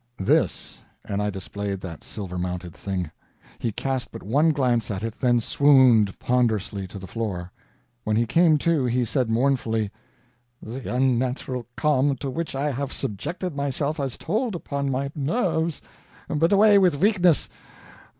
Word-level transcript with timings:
"This!" 0.17 0.81
and 1.05 1.21
I 1.21 1.29
displayed 1.29 1.79
that 1.81 2.03
silver 2.03 2.39
mounted 2.39 2.73
thing. 2.73 3.11
He 3.59 3.71
cast 3.71 4.11
but 4.11 4.23
one 4.23 4.49
glance 4.51 4.89
at 4.89 5.03
it, 5.03 5.13
then 5.19 5.39
swooned 5.39 6.17
ponderously 6.17 6.87
to 6.87 6.97
the 6.97 7.05
floor. 7.05 7.51
When 8.03 8.15
he 8.15 8.25
came 8.25 8.57
to, 8.65 8.85
he 8.85 9.05
said 9.05 9.29
mournfully: 9.29 9.91
"The 10.59 10.91
unnatural 10.91 11.67
calm 11.77 12.15
to 12.15 12.31
which 12.31 12.55
I 12.55 12.71
have 12.71 12.91
subjected 12.91 13.55
myself 13.55 13.97
has 13.97 14.17
told 14.17 14.55
upon 14.55 14.89
my 14.89 15.11
nerves. 15.13 15.83
But 16.27 16.51
away 16.51 16.79
with 16.79 16.95
weakness! 16.95 17.47